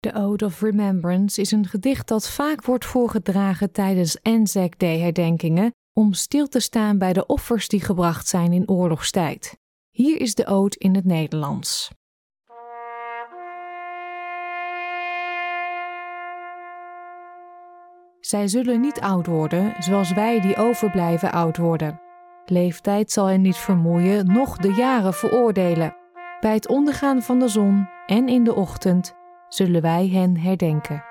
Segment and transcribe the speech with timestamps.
[0.00, 6.12] The Ode of Remembrance is een gedicht dat vaak wordt voorgedragen tijdens Anzac Day-herdenkingen om
[6.12, 9.58] stil te staan bij de offers die gebracht zijn in oorlogstijd.
[9.90, 11.90] Hier is de ode in het Nederlands.
[18.20, 22.00] Zij zullen niet oud worden zoals wij die overblijven oud worden.
[22.44, 25.96] Leeftijd zal hen niet vermoeien, noch de jaren veroordelen.
[26.40, 29.18] Bij het ondergaan van de zon en in de ochtend
[29.50, 31.09] zullen wij hen herdenken.